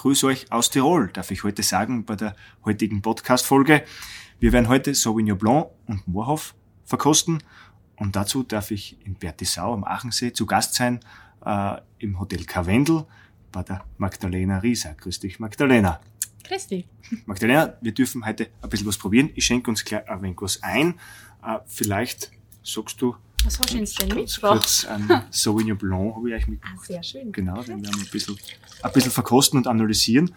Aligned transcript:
Grüß 0.00 0.24
euch 0.24 0.50
aus 0.50 0.70
Tirol, 0.70 1.08
darf 1.12 1.30
ich 1.30 1.44
heute 1.44 1.62
sagen, 1.62 2.06
bei 2.06 2.16
der 2.16 2.34
heutigen 2.64 3.02
Podcast-Folge. 3.02 3.84
Wir 4.38 4.50
werden 4.50 4.68
heute 4.68 4.94
Sauvignon 4.94 5.36
Blanc 5.36 5.66
und 5.88 6.08
Moorhof 6.08 6.54
verkosten 6.86 7.42
und 7.96 8.16
dazu 8.16 8.42
darf 8.42 8.70
ich 8.70 8.96
in 9.04 9.16
Bertisau 9.16 9.74
am 9.74 9.84
Aachensee 9.84 10.32
zu 10.32 10.46
Gast 10.46 10.72
sein, 10.72 11.00
äh, 11.44 11.76
im 11.98 12.18
Hotel 12.18 12.46
Karwendel 12.46 13.04
bei 13.52 13.62
der 13.62 13.84
Magdalena 13.98 14.60
Rieser. 14.60 14.94
Grüß 14.94 15.20
dich, 15.20 15.38
Magdalena. 15.38 16.00
Grüß 16.44 16.68
dich. 16.68 16.88
Magdalena, 17.26 17.74
wir 17.82 17.92
dürfen 17.92 18.24
heute 18.24 18.48
ein 18.62 18.70
bisschen 18.70 18.86
was 18.86 18.96
probieren. 18.96 19.28
Ich 19.34 19.44
schenke 19.44 19.70
uns 19.70 19.84
gleich 19.84 20.08
ein 20.08 20.22
wenig 20.22 20.38
was 20.40 20.62
ein. 20.62 20.94
Äh, 21.44 21.58
vielleicht 21.66 22.30
sagst 22.62 23.02
du 23.02 23.16
Was 23.44 23.58
hast 23.58 23.72
du 23.74 23.78
uns 23.78 23.94
denn 23.94 24.08
mitgebracht? 24.08 24.52
kurz 24.58 24.84
ein 24.84 25.24
Sauvignon 25.30 25.76
Blanc 25.78 26.14
habe 26.16 26.28
ich 26.30 26.34
euch 26.36 26.44
Ah, 26.46 26.50
mitgebracht. 26.50 26.86
sehr 26.86 27.02
schön. 27.02 27.32
Genau, 27.32 27.62
den 27.62 27.82
werden 27.82 27.94
wir 27.96 28.02
ein 28.04 28.10
bisschen, 28.10 28.36
ein 28.82 28.92
bisschen 28.92 29.10
verkosten 29.12 29.58
und 29.58 29.66
analysieren. 29.66 30.34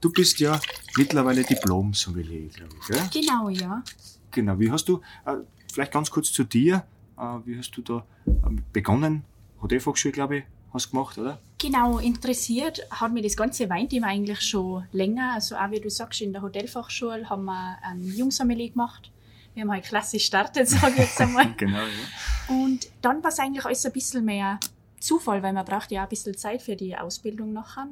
Du 0.00 0.10
bist 0.12 0.38
ja 0.38 0.60
mittlerweile 0.96 1.42
Diplom-Sommelier, 1.42 2.48
glaube 2.50 2.74
ich. 2.80 2.86
Gell? 2.86 3.22
Genau, 3.22 3.48
ja. 3.48 3.82
Genau, 4.30 4.58
wie 4.58 4.70
hast 4.70 4.88
du, 4.88 5.00
äh, 5.26 5.36
vielleicht 5.72 5.92
ganz 5.92 6.10
kurz 6.10 6.32
zu 6.32 6.44
dir, 6.44 6.84
äh, 7.18 7.22
wie 7.44 7.58
hast 7.58 7.70
du 7.72 7.82
da 7.82 8.04
ähm, 8.26 8.62
begonnen? 8.72 9.24
Hotelfachschule, 9.62 10.12
glaube 10.12 10.36
ich, 10.38 10.44
hast 10.72 10.86
du 10.86 10.90
gemacht, 10.90 11.18
oder? 11.18 11.40
Genau, 11.58 11.98
interessiert 11.98 12.80
hat 12.90 13.12
mich 13.12 13.24
das 13.24 13.36
ganze 13.36 13.68
Weinthema 13.68 14.06
eigentlich 14.08 14.40
schon 14.42 14.84
länger. 14.92 15.32
Also 15.34 15.56
auch 15.56 15.70
wie 15.72 15.80
du 15.80 15.90
sagst, 15.90 16.20
in 16.20 16.32
der 16.32 16.42
Hotelfachschule 16.42 17.28
haben 17.28 17.46
wir 17.46 17.78
ein 17.82 18.04
Jungsommelier 18.04 18.70
gemacht. 18.70 19.10
Wir 19.54 19.62
haben 19.62 19.72
halt 19.72 19.84
klassisch 19.84 20.22
gestartet, 20.22 20.68
sage 20.68 20.94
ich 20.94 20.98
jetzt 20.98 21.20
einmal. 21.20 21.52
Genau, 21.56 21.78
ja. 21.78 22.54
Und 22.54 22.88
dann 23.02 23.22
war 23.22 23.30
es 23.30 23.38
eigentlich 23.38 23.64
alles 23.64 23.84
ein 23.84 23.92
bisschen 23.92 24.24
mehr 24.24 24.58
Zufall, 25.00 25.42
weil 25.42 25.52
man 25.52 25.64
braucht 25.64 25.90
ja 25.90 26.00
auch 26.00 26.06
ein 26.06 26.10
bisschen 26.10 26.36
Zeit 26.36 26.62
für 26.62 26.76
die 26.76 26.96
Ausbildung 26.96 27.52
nachher. 27.52 27.88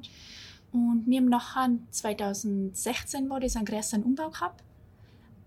Und 0.73 1.05
wir 1.07 1.19
haben 1.19 1.29
nachher 1.29 1.71
2016 1.91 3.29
war 3.31 3.41
das 3.41 3.57
ein 3.57 3.65
größeren 3.65 4.03
Umbau 4.03 4.31
gehabt, 4.31 4.63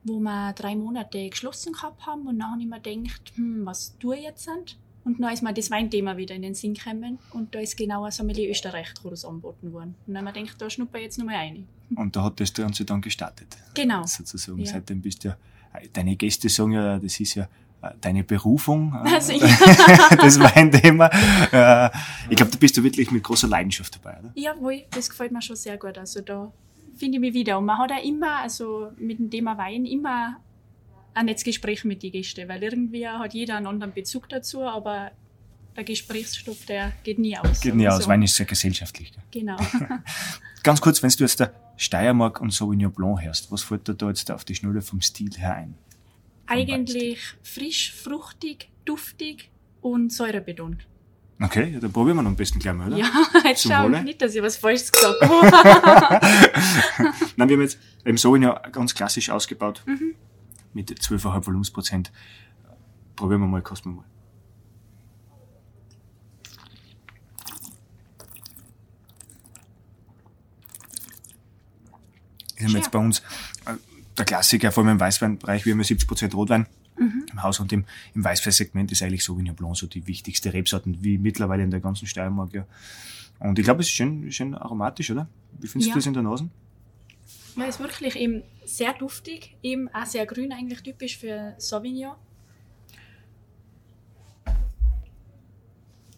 wo 0.04 0.20
wir 0.20 0.54
drei 0.54 0.76
Monate 0.76 1.30
geschlossen 1.30 1.74
gehabt 1.74 2.06
haben 2.06 2.28
und 2.28 2.42
ich 2.60 2.68
mir 2.68 2.80
gedacht, 2.80 3.34
hm, 3.36 3.66
was 3.66 3.98
tue 4.00 4.18
ich 4.18 4.24
jetzt? 4.24 4.44
Sind? 4.46 4.78
Und 5.06 5.20
dann 5.20 5.34
ist 5.34 5.42
mir 5.42 5.54
das 5.54 5.72
Weinthema 5.72 6.18
wieder 6.18 6.36
in 6.36 6.42
den 6.42 6.54
Sinn 6.54 6.74
gekommen 6.74 7.20
und 7.32 7.56
da 7.56 7.60
ist 7.60 7.78
genau 7.78 8.04
ein 8.04 8.12
Sommelier 8.12 8.50
Österreich-Kurs 8.50 9.26
angeboten 9.26 9.72
worden. 9.72 9.96
Und 10.06 10.14
dann 10.14 10.28
habe 10.28 10.38
ich 10.38 10.44
mir 10.44 10.48
gedacht, 10.48 10.62
da 10.62 10.70
schnupper 10.70 10.98
ich 10.98 11.06
jetzt 11.06 11.18
nochmal 11.18 11.36
rein. 11.36 11.68
Und 11.96 12.16
da 12.16 12.24
hat 12.24 12.40
das 12.40 12.54
Ganze 12.54 12.86
dann 12.86 13.02
gestartet. 13.02 13.58
Genau. 13.74 14.06
Sozusagen. 14.06 14.60
Ja. 14.60 14.74
Seitdem 14.74 15.02
bist 15.02 15.24
du 15.24 15.30
ja, 15.30 15.38
deine 15.94 16.16
Gäste 16.16 16.50
sagen 16.50 16.72
ja, 16.74 17.00
das 17.00 17.20
ist 17.20 17.36
ja 17.36 17.48
äh, 17.82 17.92
deine 18.02 18.24
Berufung, 18.24 18.94
Also, 19.06 19.34
ja. 19.34 19.48
das 20.22 20.40
Weinthema. 20.40 21.10
Äh, 21.52 21.90
ich 22.30 22.36
glaube, 22.36 22.52
da 22.52 22.58
bist 22.58 22.76
du 22.78 22.84
wirklich 22.84 23.12
mit 23.12 23.24
großer 23.24 23.48
Leidenschaft 23.48 23.96
dabei, 23.96 24.20
oder? 24.20 24.32
Jawohl, 24.36 24.84
das 24.92 25.10
gefällt 25.10 25.32
mir 25.32 25.42
schon 25.42 25.56
sehr 25.56 25.78
gut. 25.78 25.98
Also 25.98 26.22
da 26.22 26.52
finde 26.98 27.18
ich 27.18 27.22
mich 27.22 27.34
wieder. 27.34 27.58
Und 27.58 27.66
man 27.66 27.78
hat 27.78 27.92
auch 27.92 28.04
immer, 28.04 28.40
also 28.42 28.92
mit 28.98 29.20
dem 29.20 29.30
Thema 29.30 29.58
Wein, 29.58 29.86
immer 29.86 30.38
ein 31.14 31.26
nettes 31.26 31.44
Gespräch 31.44 31.86
mit 31.86 32.04
den 32.04 32.12
Gästen, 32.12 32.48
weil 32.48 32.62
irgendwie 32.62 33.08
hat 33.08 33.34
jeder 33.34 33.56
einen 33.56 33.68
anderen 33.68 33.94
Bezug 33.94 34.30
dazu, 34.30 34.62
aber 34.64 35.12
der 35.76 35.84
Gesprächsstoff, 35.84 36.66
der 36.66 36.94
geht 37.04 37.20
nie 37.20 37.38
aus. 37.38 37.62
Geht 37.62 37.78
wir 37.78 37.94
aus, 37.94 38.04
so. 38.04 38.10
Wein 38.10 38.22
ist 38.22 38.36
sehr 38.36 38.46
gesellschaftlich. 38.46 39.12
Genau. 39.32 39.58
Ganz 40.64 40.82
kurz, 40.82 41.02
wenn 41.02 41.10
du 41.10 41.24
jetzt 41.24 41.40
der 41.40 41.54
Steiermark 41.78 42.42
und 42.42 42.52
Sauvignon 42.52 42.92
Blanc 42.92 43.22
hörst, 43.22 43.52
was 43.52 43.64
fällt 43.64 43.88
dir 43.88 43.94
da 43.94 44.10
jetzt 44.10 44.30
auf 44.32 44.44
die 44.44 44.56
Schnelle 44.56 44.82
vom 44.82 45.02
Stil 45.02 45.32
her 45.38 45.56
ein? 45.56 45.76
Eigentlich 46.48 47.20
frisch, 47.44 47.94
fruchtig, 47.94 48.70
duftig 48.84 49.52
und 49.82 50.12
säurebetont. 50.12 50.86
Okay, 51.42 51.72
ja, 51.72 51.80
dann 51.80 51.94
probieren 51.94 52.18
wir 52.18 52.24
noch 52.24 52.32
am 52.32 52.36
besten 52.36 52.60
gleich 52.60 52.74
mal, 52.74 52.88
oder? 52.88 52.98
Ja, 52.98 53.10
jetzt 53.46 53.62
Zum 53.62 53.72
schau 53.72 53.84
Wohle. 53.86 54.04
nicht, 54.04 54.22
dass 54.22 54.36
ich 54.36 54.42
was 54.42 54.58
Falsches 54.58 54.92
gesagt 54.92 55.22
habe. 55.22 56.20
Nein, 57.38 57.48
wir 57.50 57.56
haben 57.56 57.62
jetzt 57.62 57.80
im 58.04 58.18
Sauvignon 58.18 58.58
ganz 58.74 58.94
klassisch 58.94 59.30
ausgebaut. 59.30 59.82
Mhm. 59.86 60.16
Mit 60.74 60.92
12,5 60.92 61.46
Volumensprozent. 61.46 62.12
Probieren 63.16 63.42
wir 63.42 63.48
mal, 63.48 63.62
kosten 63.62 63.92
wir 63.92 63.96
mal. 63.98 64.06
Wir 72.60 72.68
haben 72.68 72.76
jetzt 72.76 72.92
bei 72.92 73.00
uns 73.00 73.20
äh, 73.66 73.74
der 74.18 74.26
Klassiker, 74.26 74.72
vor 74.72 74.84
allem 74.84 74.94
im 74.94 75.00
Weißweinbereich, 75.00 75.66
wir 75.66 75.74
haben 75.74 75.80
ja 75.82 75.86
70% 75.86 76.34
Rotwein 76.36 76.68
Mhm. 76.98 77.28
im 77.32 77.44
Haus 77.44 77.62
und 77.62 77.72
im, 77.72 77.86
im 78.14 78.24
Weißweinsegment 78.26 78.92
ist 78.92 79.02
eigentlich 79.02 79.24
Sauvignon 79.24 79.56
Blanc 79.56 79.78
so 79.78 79.88
die 79.88 80.06
wichtigste 80.06 80.52
Rebsorten, 80.52 81.02
wie 81.02 81.18
mittlerweile 81.18 81.64
in 81.64 81.72
der 81.72 81.80
ganzen 81.80 82.08
Steiermark, 82.08 82.54
ja. 82.54 82.66
Und 83.40 83.58
ich 83.58 83.64
glaube, 83.64 83.80
es 83.80 83.88
ist 83.88 83.94
schön, 83.94 84.30
schön 84.34 84.54
aromatisch, 84.54 85.10
oder? 85.10 85.30
Wie 85.60 85.68
findest 85.68 85.88
Ja. 85.88 85.94
du 85.94 86.00
das 86.00 86.06
in 86.08 86.14
der 86.14 86.24
Nase? 86.24 86.50
Ja, 87.56 87.64
ist 87.64 87.80
wirklich 87.80 88.18
eben 88.18 88.44
sehr 88.66 88.92
duftig, 88.94 89.56
eben 89.64 89.88
auch 89.94 90.06
sehr 90.06 90.26
grün, 90.26 90.52
eigentlich 90.52 90.82
typisch 90.84 91.18
für 91.18 91.56
Sauvignon. 91.58 92.16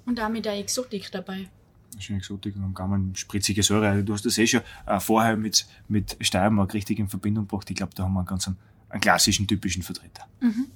Und 0.07 0.19
auch 0.19 0.29
mit 0.29 0.45
der 0.45 0.57
Exotik 0.57 1.11
dabei. 1.11 1.47
Schön 2.01 2.17
exotisch 2.17 2.55
und 2.55 2.63
am 2.63 2.73
Gaumen 2.73 3.15
spritzige 3.15 3.63
Säure. 3.63 3.89
Also 3.89 4.03
Du 4.03 4.13
hast 4.13 4.25
das 4.25 4.37
eh 4.37 4.47
schon 4.47 4.61
äh, 4.85 4.99
vorher 4.99 5.37
mit, 5.37 5.67
mit 5.87 6.17
Steiermark 6.19 6.73
richtig 6.73 6.99
in 6.99 7.07
Verbindung 7.07 7.47
gebracht. 7.47 7.69
Ich 7.69 7.75
glaube, 7.75 7.93
da 7.95 8.03
haben 8.03 8.13
wir 8.13 8.19
einen 8.19 8.27
ganz 8.27 8.47
einen, 8.47 8.57
einen 8.89 9.01
klassischen, 9.01 9.47
typischen 9.47 9.83
Vertreter. 9.83 10.27
Mhm. 10.41 10.67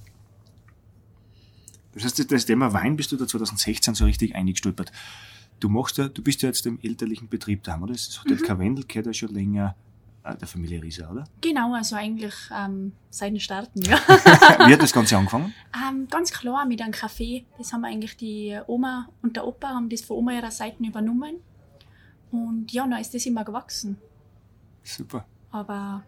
Das 1.94 2.04
heißt, 2.04 2.32
das 2.32 2.46
Thema 2.46 2.74
Wein 2.74 2.98
bist 2.98 3.12
du 3.12 3.18
da 3.18 3.26
2016 3.26 3.96
so 3.96 4.06
richtig 4.06 4.36
eingestolpert. 4.36 4.92
Du 5.60 5.70
machst 5.70 5.98
ja, 5.98 6.10
du 6.10 6.22
bist 6.22 6.42
ja 6.42 6.50
jetzt 6.50 6.66
im 6.66 6.80
elterlichen 6.82 7.30
Betrieb 7.30 7.64
daheim, 7.64 7.84
oder? 7.84 7.94
Das 7.94 8.22
Hotel 8.22 8.38
Karwendel 8.38 8.86
gehört 8.86 9.08
ja 9.08 9.14
schon 9.14 9.34
länger 9.34 9.76
der 10.34 10.48
Familie 10.48 10.82
Rieser, 10.82 11.12
oder? 11.12 11.24
Genau, 11.42 11.74
also 11.74 11.96
eigentlich 11.96 12.34
ähm, 12.52 12.94
seit 13.10 13.32
dem 13.32 13.40
Starten, 13.40 13.82
ja. 13.84 13.98
Wie 14.68 14.74
hat 14.74 14.82
das 14.82 14.92
Ganze 14.94 15.18
angefangen? 15.18 15.54
ähm, 15.88 16.08
ganz 16.10 16.32
klar 16.32 16.66
mit 16.66 16.82
einem 16.82 16.92
Kaffee. 16.92 17.46
Das 17.58 17.72
haben 17.74 17.86
eigentlich 17.86 18.18
die 18.18 18.58
Oma 18.68 19.08
und 19.22 19.36
der 19.36 19.46
Opa 19.46 19.70
haben 19.70 19.90
das 19.90 20.02
von 20.02 20.18
Oma 20.18 20.34
ihrer 20.34 20.52
Seite 20.52 20.84
übernommen. 20.84 21.36
Und 22.32 22.72
ja, 22.74 22.88
dann 22.88 23.00
ist 23.00 23.14
das 23.14 23.26
immer 23.26 23.44
gewachsen. 23.46 23.98
Super. 24.84 25.26
Aber 25.52 26.04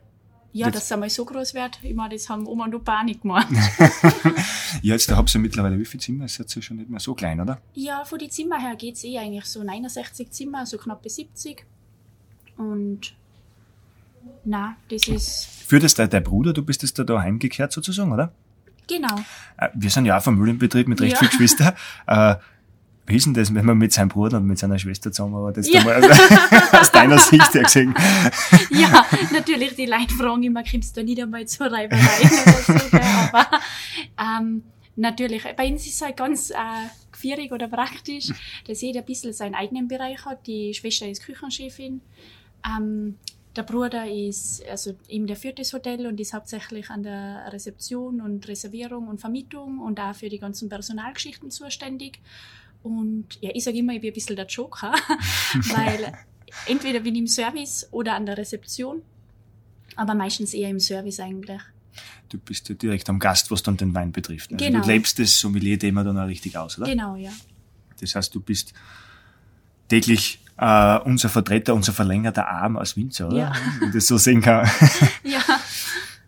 ja, 0.52 0.66
Das- 0.68 0.74
dass 0.76 0.84
es 0.86 0.92
einmal 0.92 1.10
so 1.10 1.24
groß 1.24 1.54
wird, 1.54 1.80
ich 1.84 1.94
meine, 1.94 2.16
das 2.16 2.28
haben 2.30 2.48
Oma 2.48 2.66
und 2.66 2.76
Opa 2.76 3.00
auch 3.00 3.04
nicht 3.04 3.22
gemacht. 3.22 3.48
Ja, 4.84 4.94
jetzt 4.94 5.10
habt 5.10 5.34
ihr 5.34 5.40
mittlerweile 5.40 5.80
wie 5.80 5.86
viele 5.86 6.02
Zimmer? 6.04 6.26
Ist 6.26 6.38
jetzt 6.38 6.54
ja 6.54 6.62
schon 6.62 6.78
nicht 6.78 6.90
mehr 6.90 7.00
so 7.00 7.16
klein, 7.16 7.40
oder? 7.40 7.60
Ja, 7.74 8.04
von 8.06 8.20
den 8.20 8.30
Zimmer 8.30 8.60
her 8.60 8.76
geht's 8.76 9.04
eh 9.06 9.18
eigentlich 9.18 9.46
so 9.46 9.64
69 9.64 10.30
Zimmer, 10.30 10.66
so 10.66 10.78
knappe 10.78 11.10
70. 11.10 11.66
Und 12.58 13.16
na, 14.46 14.76
das 14.90 15.08
ist 15.08 15.48
Für 15.68 15.80
das 15.80 15.94
dein, 15.96 16.10
Bruder, 16.24 16.54
du 16.54 16.64
bist 16.64 16.82
jetzt 16.84 16.98
da, 17.00 17.04
da 17.04 17.22
heimgekehrt 17.22 17.72
sozusagen, 17.72 18.12
oder? 18.12 18.32
genau. 18.88 19.16
Äh, 19.58 19.68
Wir 19.76 19.90
sind 19.90 20.06
ja 20.06 20.18
auch 20.18 20.24
Familienbetrieb 20.24 20.88
mit 20.88 21.02
recht 21.02 21.14
Ja. 21.14 21.20
vielen 21.20 21.32
Geschwistern. 21.32 21.74
Äh, 22.08 22.36
wie 23.10 23.16
ist 23.16 23.26
denn 23.26 23.34
das, 23.34 23.54
wenn 23.56 23.66
man 23.66 23.78
mit 23.78 23.94
seinem 23.94 24.10
Bruder 24.10 24.36
und 24.38 24.48
mit 24.48 24.60
seiner 24.60 24.78
Schwester 24.78 25.12
zusammen 25.14 25.36
war? 25.36 25.54
Das 25.54 25.70
Ja. 25.72 25.80
da 25.82 25.86
mal, 25.86 26.04
aus 26.82 26.92
deiner 26.92 27.18
Sicht 27.18 27.54
her 27.54 27.64
gesehen. 27.64 27.94
Ja, 28.70 29.06
natürlich, 29.32 29.76
die 29.76 29.86
Leute 29.86 30.14
fragen 30.14 30.44
immer, 30.44 30.62
kommst 30.64 30.96
du 30.98 31.04
nicht 31.04 31.22
einmal 31.22 31.46
zur 31.48 31.68
Reiberei 31.72 32.00
oder 32.22 32.54
so, 32.92 32.98
aber 33.34 33.48
ähm, 34.20 34.64
natürlich, 34.98 35.44
bei 35.56 35.68
uns 35.72 35.86
ist 35.88 35.96
es 35.96 36.02
halt 36.02 36.18
ganz 36.18 36.50
äh, 36.50 36.56
gefierig 37.12 37.52
oder 37.54 37.68
praktisch, 37.70 38.28
dass 38.68 38.82
jeder 38.82 39.00
ein 39.00 39.06
bisschen 39.06 39.32
seinen 39.32 39.56
eigenen 39.56 39.88
Bereich 39.88 40.26
hat. 40.26 40.46
Die 40.46 40.74
Schwester 40.74 41.08
ist 41.08 41.24
Küchenchefin, 41.24 42.02
ähm, 42.66 43.16
der 43.58 43.64
Bruder 43.64 44.10
ist, 44.10 44.64
also 44.70 44.96
eben 45.08 45.28
der 45.28 45.36
führt 45.36 45.60
das 45.60 45.74
Hotel 45.74 46.06
und 46.06 46.20
ist 46.20 46.34
hauptsächlich 46.34 46.90
an 46.90 47.04
der 47.04 47.52
Rezeption 47.52 48.22
und 48.22 48.48
Reservierung 48.48 49.08
und 49.08 49.20
Vermietung 49.20 49.80
und 49.80 50.00
auch 50.00 50.16
für 50.16 50.30
die 50.30 50.40
ganzen 50.40 50.70
Personalgeschichten 50.70 51.50
zuständig. 51.50 52.20
Und 52.84 53.26
ja, 53.42 53.50
ich 53.54 53.64
sage 53.64 53.78
immer, 53.80 53.94
ich 53.94 54.02
bin 54.02 54.12
ein 54.12 54.14
bisschen 54.14 54.36
der 54.36 54.46
Joker, 54.46 54.94
weil 55.54 56.14
entweder 56.68 57.00
bin 57.00 57.16
ich 57.16 57.22
im 57.22 57.28
Service 57.28 57.88
oder 57.92 58.14
an 58.14 58.26
der 58.26 58.38
Rezeption, 58.38 59.02
aber 59.96 60.14
meistens 60.14 60.54
eher 60.54 60.70
im 60.70 60.80
Service 60.80 61.20
eigentlich. 61.20 61.62
Du 62.30 62.38
bist 62.38 62.70
ja 62.70 62.76
direkt 62.76 63.10
am 63.10 63.18
Gast, 63.18 63.50
was 63.50 63.64
dann 63.64 63.78
den 63.78 63.94
Wein 63.96 64.12
betrifft. 64.12 64.52
Also 64.54 64.64
Genau. 64.64 64.82
Du 64.82 64.88
lebst 64.88 65.18
das 65.18 65.40
Sommelier-Thema 65.40 66.04
dann 66.04 66.18
auch 66.18 66.28
richtig 66.28 66.58
aus, 66.58 66.78
oder? 66.78 66.88
Genau, 66.88 67.16
ja. 67.16 67.32
Das 68.00 68.14
heißt, 68.14 68.36
du 68.36 68.40
bist 68.40 68.74
täglich 69.88 70.44
äh, 70.58 71.00
unser 71.00 71.30
Vertreter, 71.30 71.74
unser 71.74 71.94
verlängerter 71.94 72.48
Arm 72.48 72.78
als 72.78 72.98
Winzer, 72.98 73.28
oder? 73.28 73.38
Ja. 73.38 73.54
Wenn 73.80 73.90
ich 73.90 73.96
das 73.96 74.08
so 74.08 74.18
sehen 74.18 74.42
kann. 74.42 74.70
Ja. 75.24 75.42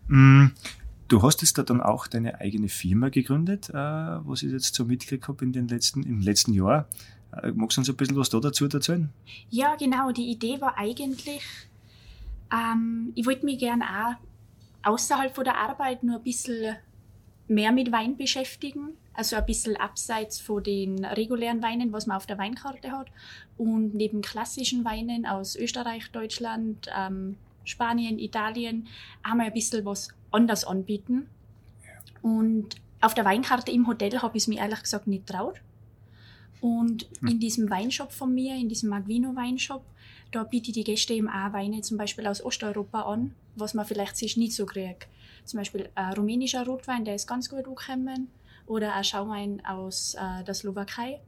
Mm, 0.07 0.51
Du 1.09 1.23
hast 1.23 1.41
jetzt 1.41 1.57
da 1.57 1.63
dann 1.63 1.81
auch 1.81 2.05
deine 2.05 2.39
eigene 2.39 2.69
Firma 2.69 3.09
gegründet, 3.09 3.69
äh, 3.69 3.73
was 3.73 4.43
ich 4.43 4.51
jetzt 4.51 4.75
so 4.75 4.85
mitgekriegt 4.85 5.27
habe 5.27 5.43
in 5.43 5.51
den 5.51 5.67
letzten, 5.67 6.03
im 6.03 6.21
letzten 6.21 6.53
Jahr. 6.53 6.87
Äh, 7.33 7.51
magst 7.51 7.77
du 7.77 7.81
uns 7.81 7.89
ein 7.89 7.95
bisschen 7.95 8.15
was 8.15 8.29
da 8.29 8.39
dazu 8.39 8.69
erzählen? 8.69 9.09
Ja, 9.49 9.75
genau. 9.75 10.11
Die 10.11 10.29
Idee 10.29 10.61
war 10.61 10.77
eigentlich, 10.77 11.41
ähm, 12.53 13.11
ich 13.15 13.25
wollte 13.25 13.43
mich 13.43 13.57
gerne 13.57 13.83
auch 14.83 14.91
außerhalb 14.91 15.33
von 15.33 15.45
der 15.45 15.57
Arbeit 15.57 16.03
nur 16.03 16.17
ein 16.17 16.23
bisschen 16.23 16.75
mehr 17.49 17.71
mit 17.71 17.91
Wein 17.91 18.15
beschäftigen. 18.15 18.97
Also 19.13 19.35
ein 19.35 19.45
bisschen 19.45 19.75
abseits 19.75 20.39
von 20.39 20.63
den 20.63 21.03
regulären 21.03 21.61
Weinen, 21.61 21.91
was 21.91 22.05
man 22.05 22.17
auf 22.17 22.25
der 22.25 22.37
Weinkarte 22.37 22.91
hat. 22.91 23.07
Und 23.57 23.93
neben 23.93 24.21
klassischen 24.21 24.85
Weinen 24.85 25.25
aus 25.25 25.55
Österreich, 25.55 26.09
Deutschland, 26.11 26.87
ähm, 26.95 27.35
Spanien, 27.65 28.17
Italien, 28.19 28.87
auch 29.23 29.35
mal 29.35 29.47
ein 29.47 29.53
bisschen 29.53 29.83
was 29.83 30.09
anders 30.31 30.63
anbieten. 30.63 31.27
Und 32.21 32.75
auf 33.01 33.13
der 33.13 33.25
Weinkarte 33.25 33.71
im 33.71 33.87
Hotel 33.87 34.21
habe 34.21 34.37
ich 34.37 34.43
es 34.43 34.47
mir 34.47 34.59
ehrlich 34.59 34.81
gesagt 34.81 35.07
nicht 35.07 35.27
traut. 35.27 35.61
Und 36.61 37.07
in 37.21 37.39
diesem 37.39 37.69
Weinshop 37.69 38.11
von 38.11 38.33
mir, 38.33 38.55
in 38.55 38.69
diesem 38.69 38.89
Magvino 38.89 39.35
Weinshop, 39.35 39.83
da 40.31 40.43
biete 40.43 40.69
ich 40.69 40.73
die 40.73 40.83
Gäste 40.83 41.13
eben 41.13 41.29
auch 41.29 41.53
Weine 41.53 41.81
zum 41.81 41.97
Beispiel 41.97 42.27
aus 42.27 42.43
Osteuropa 42.43 43.01
an, 43.01 43.33
was 43.55 43.73
man 43.73 43.85
vielleicht 43.85 44.17
sich 44.17 44.37
nicht 44.37 44.53
so 44.53 44.65
kriegt. 44.65 45.07
Zum 45.49 45.57
Beispiel 45.59 45.89
ein 45.95 46.13
rumänischer 46.13 46.65
Rotwein, 46.65 47.05
der 47.05 47.15
ist 47.15 47.27
ganz 47.27 47.49
gut 47.49 47.65
angekommen. 47.65 48.27
Oder 48.67 48.93
ein 48.93 49.03
Schauwein 49.03 49.65
aus 49.65 50.15
äh, 50.15 50.43
der 50.43 50.53
Slowakei. 50.53 51.19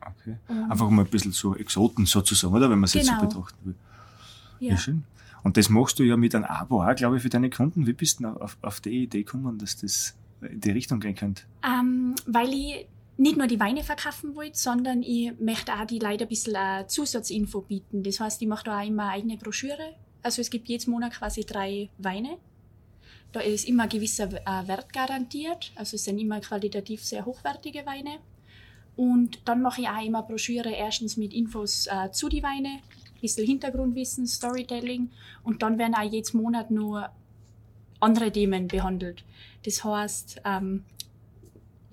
Okay. 0.00 0.36
Und- 0.48 0.70
Einfach 0.70 0.88
mal 0.90 1.02
ein 1.04 1.10
bisschen 1.10 1.32
so 1.32 1.56
Exoten 1.56 2.06
sozusagen, 2.06 2.54
oder? 2.54 2.70
Wenn 2.70 2.78
man 2.78 2.84
es 2.84 2.94
jetzt 2.94 3.06
so 3.06 3.12
Genau. 3.14 3.26
betrachten 3.26 3.58
will. 3.64 3.74
Ja. 4.60 4.70
Ja. 4.72 4.76
schön. 4.78 5.04
Und 5.42 5.56
das 5.56 5.68
machst 5.68 5.98
du 5.98 6.04
ja 6.04 6.16
mit 6.16 6.34
einem 6.34 6.44
Abo 6.44 6.82
auch, 6.84 6.94
glaube 6.94 7.16
ich, 7.16 7.22
für 7.22 7.28
deine 7.28 7.50
Kunden. 7.50 7.86
Wie 7.86 7.92
bist 7.92 8.20
du 8.20 8.28
auf, 8.28 8.56
auf 8.62 8.80
die 8.80 9.02
Idee 9.04 9.24
gekommen, 9.24 9.58
dass 9.58 9.76
das 9.76 10.14
in 10.40 10.60
die 10.60 10.70
Richtung 10.70 11.00
gehen 11.00 11.14
könnte? 11.16 11.42
Ähm, 11.66 12.14
weil 12.26 12.48
ich 12.54 12.86
nicht 13.16 13.36
nur 13.36 13.46
die 13.46 13.60
Weine 13.60 13.82
verkaufen 13.82 14.34
wollte, 14.36 14.56
sondern 14.56 15.02
ich 15.02 15.32
möchte 15.40 15.72
auch 15.74 15.84
die 15.86 15.98
Leute 15.98 16.24
ein 16.24 16.28
bisschen 16.28 16.56
eine 16.56 16.86
Zusatzinfo 16.86 17.60
bieten. 17.62 18.02
Das 18.04 18.20
heißt, 18.20 18.40
ich 18.40 18.48
mache 18.48 18.64
da 18.64 18.80
auch 18.80 18.86
immer 18.86 19.04
eine 19.04 19.12
eigene 19.12 19.36
Broschüre. 19.36 19.94
Also 20.22 20.40
es 20.40 20.48
gibt 20.48 20.68
jedes 20.68 20.86
Monat 20.86 21.12
quasi 21.12 21.42
drei 21.44 21.90
Weine. 21.98 22.38
Da 23.34 23.40
ist 23.40 23.66
immer 23.66 23.82
ein 23.82 23.88
gewisser 23.88 24.28
äh, 24.32 24.68
Wert 24.68 24.92
garantiert. 24.92 25.72
Also 25.74 25.96
es 25.96 26.04
sind 26.04 26.20
immer 26.20 26.38
qualitativ 26.38 27.02
sehr 27.02 27.26
hochwertige 27.26 27.84
Weine. 27.84 28.20
Und 28.94 29.40
dann 29.44 29.60
mache 29.60 29.80
ich 29.80 29.88
auch 29.88 30.04
immer 30.04 30.22
Broschüre 30.22 30.70
erstens 30.70 31.16
mit 31.16 31.34
Infos 31.34 31.88
äh, 31.88 32.12
zu 32.12 32.28
die 32.28 32.44
Weine, 32.44 32.68
ein 32.68 33.20
bisschen 33.20 33.44
Hintergrundwissen, 33.44 34.28
Storytelling. 34.28 35.10
Und 35.42 35.64
dann 35.64 35.78
werden 35.78 35.96
auch 35.96 36.08
jedes 36.08 36.32
Monat 36.32 36.70
nur 36.70 37.10
andere 37.98 38.30
Themen 38.30 38.68
behandelt. 38.68 39.24
Das 39.64 39.82
heißt, 39.82 40.42
ähm, 40.44 40.84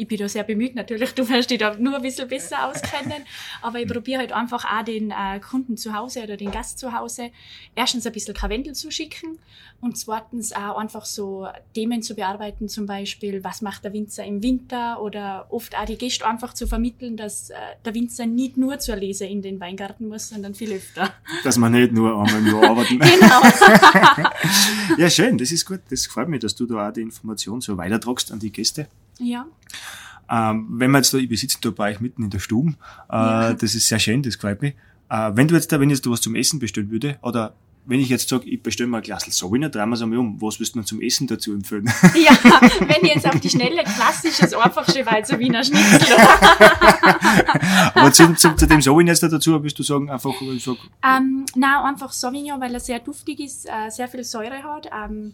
ich 0.01 0.07
bin 0.07 0.18
da 0.18 0.27
sehr 0.27 0.44
bemüht, 0.44 0.74
natürlich, 0.74 1.12
du 1.15 1.27
wirst 1.30 1.51
dich 1.51 1.59
da 1.59 1.75
nur 1.75 1.95
ein 1.95 2.01
bisschen 2.01 2.27
besser 2.27 2.68
auskennen, 2.68 3.24
aber 3.62 3.80
ich 3.80 3.88
probiere 3.88 4.19
halt 4.19 4.31
einfach 4.31 4.65
auch 4.65 4.83
den 4.83 5.12
äh, 5.12 5.39
Kunden 5.39 5.77
zu 5.77 5.94
Hause 5.94 6.24
oder 6.24 6.38
den 6.38 6.50
Gast 6.50 6.80
zu 6.80 6.94
Hause 6.94 7.30
erstens 7.75 8.07
ein 8.07 8.13
bisschen 8.13 8.33
Kavendel 8.33 8.74
zu 8.74 8.89
schicken 8.89 9.38
und 9.80 9.98
zweitens 9.98 10.53
auch 10.53 10.77
einfach 10.77 11.06
so 11.06 11.48
Themen 11.75 12.01
zu 12.01 12.15
bearbeiten, 12.15 12.68
zum 12.68 12.88
Beispiel, 12.88 13.44
was 13.44 13.62
macht 13.62 13.83
der 13.83 13.94
Winzer 13.94 14.25
im 14.25 14.42
Winter 14.42 15.01
oder 15.01 15.45
oft 15.50 15.77
auch 15.77 15.86
die 15.86 15.98
Gäste 15.98 16.25
einfach 16.27 16.54
zu 16.56 16.65
vermitteln, 16.65 17.15
dass 17.15 17.51
äh, 17.51 17.56
der 17.86 17.94
Winzer 17.94 18.25
nicht 18.25 18.57
nur 18.57 18.80
zur 18.80 18.95
Lese 18.95 19.25
in 19.25 19.44
den 19.44 19.59
Weingarten 19.59 20.07
muss, 20.07 20.30
sondern 20.30 20.56
viel 20.56 20.74
öfter. 20.74 21.13
Dass 21.44 21.57
man 21.57 21.74
nicht 21.74 21.94
nur 21.94 22.12
einmal 22.12 22.39
im 22.39 22.47
Jahr 22.47 22.69
arbeiten. 22.71 23.00
Genau. 23.21 24.30
ja, 24.97 25.09
schön, 25.09 25.38
das 25.38 25.51
ist 25.51 25.65
gut. 25.65 25.81
Das 25.89 26.06
freut 26.06 26.27
mich, 26.27 26.39
dass 26.39 26.56
du 26.56 26.65
da 26.65 26.89
auch 26.89 26.94
die 26.94 27.01
Information 27.01 27.62
so 27.62 27.77
weitertragst 27.77 28.31
an 28.31 28.39
die 28.39 28.51
Gäste. 28.51 28.88
Ja. 29.21 29.45
Ähm, 30.29 30.68
wenn 30.71 30.91
wir 30.91 31.00
jetzt 31.00 31.13
da, 31.13 31.18
wir 31.19 31.38
sitzen 31.38 31.59
da 31.62 31.71
bei 31.71 31.91
euch 31.91 32.00
mitten 32.00 32.23
in 32.23 32.29
der 32.29 32.39
Stube, 32.39 32.71
äh, 33.09 33.15
Ja. 33.15 33.53
das 33.53 33.75
ist 33.75 33.88
sehr 33.88 34.00
schön, 34.00 34.23
das 34.23 34.35
gefällt 34.35 34.62
mich. 34.62 34.75
Äh, 35.09 35.31
wenn 35.33 35.47
du 35.50 35.56
jetzt 35.56 35.71
da, 35.71 35.79
wenn 35.79 35.89
jetzt 35.89 36.06
du 36.06 36.12
was 36.12 36.21
zum 36.21 36.35
Essen 36.35 36.59
bestellen 36.59 36.89
würde, 36.89 37.18
oder 37.21 37.53
wenn 37.85 38.00
ich 38.00 38.09
jetzt 38.09 38.29
sage, 38.29 38.47
ich 38.47 38.62
bestelle 38.62 38.88
mal 38.88 38.97
ein 39.00 39.03
Glas 39.03 39.25
Sauvignon, 39.25 39.71
drehen 39.71 39.89
wir 39.89 39.95
es 39.95 40.01
einmal 40.01 40.19
um, 40.19 40.39
was 40.41 40.59
wirst 40.59 40.75
du 40.75 40.79
denn 40.79 40.85
zum 40.85 41.01
Essen 41.01 41.25
dazu 41.27 41.51
empfehlen? 41.51 41.85
Ja, 42.15 42.31
wenn 42.79 43.03
ich 43.03 43.15
jetzt 43.15 43.27
auf 43.27 43.39
die 43.39 43.50
Schnelle 43.50 43.83
klassisches, 43.83 44.53
einfachste 44.53 45.06
Weizer 45.06 45.38
Wiener 45.39 45.63
Schnitzel. 45.63 46.15
Aber 47.95 48.12
zu, 48.12 48.33
zu, 48.35 48.56
zu 48.56 48.68
dem 48.68 48.81
Sauvignon 48.81 49.07
jetzt 49.07 49.23
da 49.23 49.27
dazu, 49.27 49.62
willst 49.63 49.79
du 49.79 49.83
sagen, 49.83 50.09
einfach, 50.09 50.33
ich 50.41 50.63
sag, 50.63 50.77
ähm, 51.03 51.45
na 51.56 51.83
einfach 51.83 52.12
Sauvignon, 52.12 52.62
weil 52.62 52.73
er 52.73 52.79
sehr 52.79 53.00
duftig 53.00 53.39
ist, 53.39 53.65
äh, 53.68 53.89
sehr 53.89 54.07
viel 54.07 54.23
Säure 54.23 54.63
hat. 54.63 54.88
Ähm, 54.95 55.33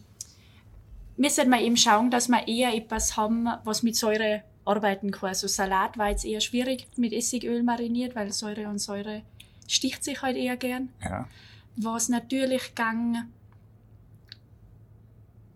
müssen 1.18 1.50
wir 1.50 1.60
eben 1.60 1.78
schauen, 1.78 2.12
dass 2.12 2.30
wir 2.30 2.48
eher 2.48 2.74
etwas 2.74 3.18
haben, 3.18 3.48
was 3.64 3.84
mit 3.84 3.96
Säure 3.96 4.44
arbeiten 4.66 5.12
kann. 5.12 5.30
Also 5.30 5.48
Salat 5.48 5.98
war 5.98 6.10
jetzt 6.10 6.26
eher 6.26 6.42
schwierig 6.42 6.88
mit 6.96 7.14
Essigöl 7.14 7.64
mariniert, 7.64 8.16
weil 8.16 8.32
Säure 8.32 8.68
und 8.68 8.80
Säure 8.80 9.24
sticht 9.68 10.04
sich 10.04 10.22
halt 10.22 10.38
eher 10.38 10.58
gern. 10.58 10.90
ja, 11.04 11.28
Was 11.76 12.10
natürlich 12.10 12.76
gang 12.76 13.26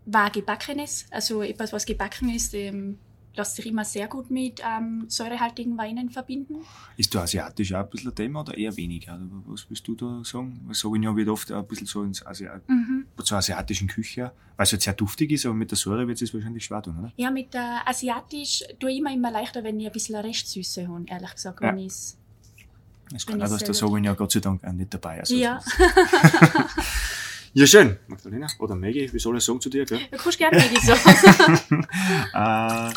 war 0.05 0.31
gebackenes, 0.31 1.05
also 1.11 1.43
etwas, 1.43 1.71
was 1.71 1.85
gebacken 1.85 2.29
ist, 2.29 2.53
ähm, 2.53 2.97
lässt 3.35 3.55
sich 3.55 3.65
immer 3.65 3.85
sehr 3.85 4.07
gut 4.07 4.29
mit 4.29 4.61
ähm, 4.61 5.05
säurehaltigen 5.07 5.77
Weinen 5.77 6.09
verbinden. 6.09 6.55
ist 6.97 7.15
da 7.15 7.21
asiatisch 7.21 7.73
auch 7.73 7.79
ein 7.85 7.89
bisschen 7.89 8.09
ein 8.11 8.15
Thema 8.15 8.41
oder 8.41 8.57
eher 8.57 8.75
weniger? 8.75 9.15
Oder 9.15 9.41
Was 9.45 9.69
willst 9.69 9.87
du 9.87 9.95
da 9.95 10.21
sagen? 10.23 10.67
Sauvignon 10.71 11.15
wird 11.15 11.29
oft 11.29 11.49
ein 11.51 11.65
bisschen 11.65 11.87
so 11.87 12.03
ins 12.03 12.25
Asi 12.25 12.47
Mhm. 12.67 13.05
zur 13.23 13.37
asiatischen 13.37 13.87
Küche, 13.87 14.31
weil 14.57 14.63
es 14.65 14.71
halt 14.73 14.81
sehr 14.81 14.93
duftig 14.93 15.31
ist, 15.31 15.45
aber 15.45 15.55
mit 15.55 15.71
der 15.71 15.77
Säure 15.77 16.07
wird 16.07 16.21
es 16.21 16.33
wahrscheinlich 16.33 16.65
schwer 16.65 16.81
tun, 16.81 16.97
oder? 16.99 17.11
Ja, 17.15 17.31
mit 17.31 17.53
der 17.53 17.87
Asiatisch 17.87 18.63
tue 18.79 18.91
ich 18.91 18.97
immer, 18.97 19.13
immer 19.13 19.31
leichter, 19.31 19.63
wenn 19.63 19.79
ich 19.79 19.85
ein 19.87 19.91
bisschen 19.93 20.15
Restsüße 20.17 20.87
habe, 20.87 21.05
ehrlich 21.07 21.31
gesagt. 21.33 21.61
Ja. 21.61 21.69
Wenn 21.69 21.77
ich's 21.79 22.17
Es 23.15 23.25
kann 23.25 23.41
auch, 23.41 23.47
dass 23.49 23.63
der 23.63 23.73
Sauvignon 23.73 24.15
Gott 24.17 24.31
sei 24.33 24.39
Dank 24.41 24.63
auch 24.63 24.71
nicht 24.73 24.93
dabei 24.93 25.15
ist. 25.19 25.31
Also 25.31 25.35
ja, 25.35 25.61
Ja, 27.53 27.67
schön. 27.67 27.97
Magdalena 28.07 28.47
oder 28.59 28.75
Maggie, 28.77 29.11
wie 29.11 29.19
soll 29.19 29.35
ich 29.37 29.43
sagen 29.43 29.59
zu 29.59 29.69
dir, 29.69 29.83
gell? 29.83 29.99
du 30.09 30.17
kannst 30.17 30.37
gerne 30.37 30.57
Maggi 30.57 30.77
sagen. 30.85 31.85
Äh, 32.33 32.93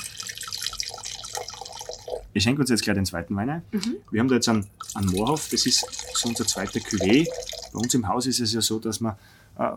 ich 2.34 2.42
schenke 2.42 2.60
uns 2.60 2.68
jetzt 2.70 2.82
gleich 2.82 2.96
den 2.96 3.06
zweiten 3.06 3.34
Wein 3.36 3.48
ein. 3.48 3.62
Mhm. 3.72 3.94
Wir 4.10 4.20
haben 4.20 4.28
da 4.28 4.34
jetzt 4.34 4.48
einen, 4.48 4.66
einen 4.94 5.08
Moorhof, 5.08 5.48
das 5.50 5.64
ist 5.66 5.86
so 6.14 6.28
unser 6.28 6.46
zweiter 6.46 6.80
Cuvée. 6.80 7.26
Bei 7.72 7.78
uns 7.78 7.94
im 7.94 8.06
Haus 8.06 8.26
ist 8.26 8.40
es 8.40 8.52
ja 8.52 8.60
so, 8.60 8.78
dass 8.78 9.00
man 9.00 9.14
äh, 9.58 9.70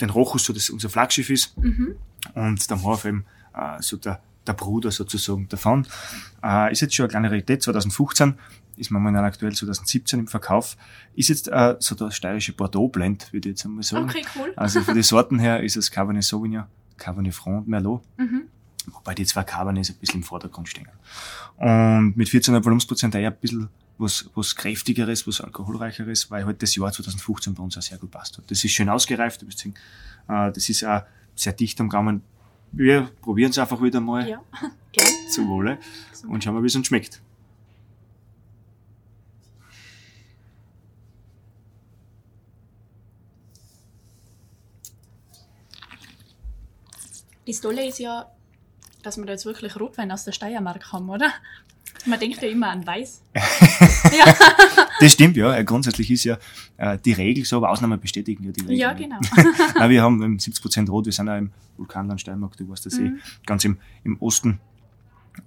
den 0.00 0.10
Rochus 0.10 0.44
so 0.44 0.52
das 0.52 0.68
unser 0.70 0.88
Flaggschiff 0.90 1.30
ist 1.30 1.56
Mhm. 1.56 1.96
und 2.34 2.68
der 2.68 2.76
Moorhof 2.76 3.04
eben 3.06 3.24
äh, 3.56 3.80
so 3.80 3.96
der, 3.96 4.20
der 4.46 4.52
Bruder 4.54 4.90
sozusagen 4.90 5.48
davon. 5.48 5.86
Äh, 6.42 6.72
ist 6.72 6.80
jetzt 6.80 6.94
schon 6.94 7.04
eine 7.04 7.10
kleine 7.10 7.30
Rarität, 7.30 7.62
2015, 7.62 8.34
ist 8.76 8.90
momentan 8.90 9.24
aktuell 9.24 9.54
2017 9.54 10.18
im 10.18 10.26
Verkauf. 10.26 10.76
Ist 11.14 11.28
jetzt 11.28 11.46
äh, 11.48 11.76
so 11.78 11.94
der 11.94 12.10
steirische 12.10 12.52
Bordeaux-Blend, 12.54 13.32
würde 13.32 13.48
ich 13.48 13.52
jetzt 13.54 13.64
einmal 13.64 13.84
sagen. 13.84 14.06
Okay, 14.10 14.24
cool. 14.36 14.52
Also 14.56 14.80
für 14.80 14.94
die 14.94 15.02
Sorten 15.04 15.38
her 15.38 15.62
ist 15.62 15.76
es 15.76 15.92
Cabernet 15.92 16.24
Sauvignon, 16.24 16.64
Cabernet 16.96 17.34
Franc 17.34 17.58
und 17.58 17.68
Merlot. 17.68 18.02
Mhm. 18.16 18.48
Wobei 18.92 19.14
die 19.14 19.24
zwei 19.24 19.42
Cabernets 19.44 19.90
ein 19.90 19.96
bisschen 19.96 20.20
im 20.20 20.22
Vordergrund 20.24 20.68
stehen. 20.68 20.88
Und 21.56 22.16
mit 22.16 22.28
14,5 22.28 22.64
Volumensprozent 22.64 23.14
eher 23.14 23.30
ein 23.30 23.36
bisschen 23.36 23.68
was, 23.98 24.28
was 24.34 24.56
kräftigeres, 24.56 25.26
was 25.26 25.40
alkoholreicheres, 25.40 26.30
weil 26.30 26.44
halt 26.44 26.62
das 26.62 26.74
Jahr 26.74 26.92
2015 26.92 27.54
bei 27.54 27.62
uns 27.62 27.78
auch 27.78 27.82
sehr 27.82 27.98
gut 27.98 28.10
passt 28.10 28.38
hat. 28.38 28.50
Das 28.50 28.64
ist 28.64 28.72
schön 28.72 28.88
ausgereift, 28.88 29.44
sehen, 29.56 29.74
äh, 30.28 30.50
das 30.52 30.68
ist 30.68 30.84
auch 30.84 31.02
sehr 31.34 31.52
dicht 31.52 31.80
am 31.80 31.88
Gaumen. 31.88 32.22
Wir 32.72 33.02
probieren 33.22 33.50
es 33.50 33.58
einfach 33.58 33.80
wieder 33.80 34.00
mal 34.00 34.28
Ja, 34.28 34.42
gerne. 34.92 35.10
zum 35.30 35.48
Wohle 35.48 35.78
und 36.28 36.42
schauen 36.42 36.54
mal, 36.54 36.62
wie 36.62 36.66
es 36.66 36.74
uns 36.74 36.88
schmeckt. 36.88 37.20
Das 47.46 47.60
Tolle 47.60 47.86
ist 47.86 47.98
ja, 47.98 48.26
dass 49.06 49.16
wir 49.18 49.24
da 49.26 49.32
jetzt 49.32 49.44
wirklich 49.46 49.78
Rotwein 49.78 50.10
aus 50.10 50.24
der 50.24 50.32
Steiermark 50.32 50.92
haben, 50.92 51.08
oder? 51.10 51.30
Man 52.06 52.18
denkt 52.18 52.42
ja 52.42 52.48
immer 52.48 52.70
an 52.70 52.86
Weiß. 52.86 53.22
ja. 53.34 54.34
Das 55.00 55.12
stimmt, 55.12 55.36
ja. 55.36 55.62
Grundsätzlich 55.62 56.10
ist 56.10 56.24
ja 56.24 56.38
äh, 56.76 56.98
die 56.98 57.12
Regel 57.12 57.44
so, 57.44 57.56
aber 57.58 57.70
Ausnahmen 57.70 58.00
bestätigen 58.00 58.44
ja 58.44 58.52
die 58.52 58.60
Regel. 58.62 58.76
ja, 58.76 58.92
genau. 58.92 59.18
Nein, 59.78 59.90
wir 59.90 60.02
haben 60.02 60.22
ähm, 60.22 60.38
70% 60.38 60.88
Rot, 60.90 61.06
wir 61.06 61.12
sind 61.12 61.28
auch 61.28 61.38
im 61.38 61.52
Vulkanland 61.76 62.20
Steiermark, 62.20 62.56
du 62.56 62.68
weißt 62.68 62.86
das 62.86 62.98
eh, 62.98 63.02
Mhm. 63.02 63.20
ganz 63.46 63.64
im, 63.64 63.78
im 64.02 64.20
Osten 64.20 64.60